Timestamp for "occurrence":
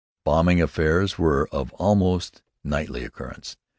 3.05-3.55